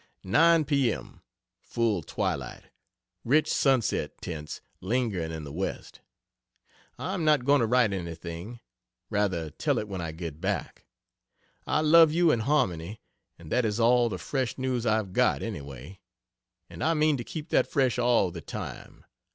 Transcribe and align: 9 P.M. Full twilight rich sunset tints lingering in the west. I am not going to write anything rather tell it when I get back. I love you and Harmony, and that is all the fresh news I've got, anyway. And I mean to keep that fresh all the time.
9 0.23 0.65
P.M. 0.65 1.21
Full 1.59 2.01
twilight 2.01 2.71
rich 3.23 3.53
sunset 3.53 4.19
tints 4.19 4.59
lingering 4.79 5.31
in 5.31 5.43
the 5.43 5.51
west. 5.53 6.01
I 6.97 7.13
am 7.13 7.23
not 7.23 7.45
going 7.45 7.61
to 7.61 7.67
write 7.67 7.93
anything 7.93 8.61
rather 9.11 9.51
tell 9.51 9.77
it 9.77 9.87
when 9.87 10.01
I 10.01 10.11
get 10.11 10.41
back. 10.41 10.87
I 11.67 11.81
love 11.81 12.11
you 12.11 12.31
and 12.31 12.41
Harmony, 12.41 12.99
and 13.37 13.51
that 13.51 13.63
is 13.63 13.79
all 13.79 14.09
the 14.09 14.17
fresh 14.17 14.57
news 14.57 14.87
I've 14.87 15.13
got, 15.13 15.43
anyway. 15.43 15.99
And 16.67 16.83
I 16.83 16.95
mean 16.95 17.15
to 17.17 17.23
keep 17.23 17.49
that 17.49 17.67
fresh 17.67 17.99
all 17.99 18.31
the 18.31 18.41
time. 18.41 19.05